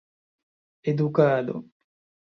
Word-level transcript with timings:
edukado 0.89 1.55